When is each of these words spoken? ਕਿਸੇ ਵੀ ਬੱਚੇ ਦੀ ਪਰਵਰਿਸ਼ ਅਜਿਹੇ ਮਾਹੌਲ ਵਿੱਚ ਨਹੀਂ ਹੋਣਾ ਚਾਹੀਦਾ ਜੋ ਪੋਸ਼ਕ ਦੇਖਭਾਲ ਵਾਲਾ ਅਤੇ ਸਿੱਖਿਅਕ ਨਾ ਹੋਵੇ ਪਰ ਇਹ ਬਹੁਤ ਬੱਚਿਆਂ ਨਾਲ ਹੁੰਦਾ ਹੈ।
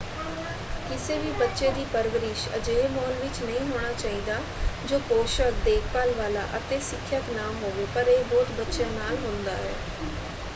ਕਿਸੇ 0.87 1.17
ਵੀ 1.17 1.31
ਬੱਚੇ 1.33 1.69
ਦੀ 1.71 1.83
ਪਰਵਰਿਸ਼ 1.87 2.47
ਅਜਿਹੇ 2.51 2.87
ਮਾਹੌਲ 2.87 3.13
ਵਿੱਚ 3.15 3.41
ਨਹੀਂ 3.41 3.59
ਹੋਣਾ 3.63 3.91
ਚਾਹੀਦਾ 3.93 4.39
ਜੋ 4.83 4.99
ਪੋਸ਼ਕ 5.09 5.61
ਦੇਖਭਾਲ 5.65 6.13
ਵਾਲਾ 6.15 6.47
ਅਤੇ 6.57 6.79
ਸਿੱਖਿਅਕ 6.81 7.29
ਨਾ 7.31 7.47
ਹੋਵੇ 7.53 7.85
ਪਰ 7.91 8.07
ਇਹ 8.09 8.23
ਬਹੁਤ 8.25 8.51
ਬੱਚਿਆਂ 8.55 8.91
ਨਾਲ 8.91 9.17
ਹੁੰਦਾ 9.19 9.51
ਹੈ। 9.53 9.73